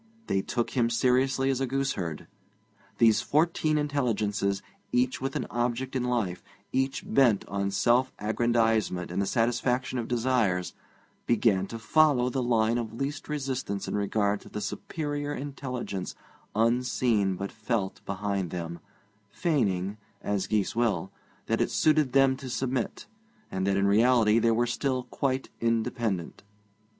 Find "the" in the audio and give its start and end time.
9.21-9.27, 12.31-12.41, 14.49-14.59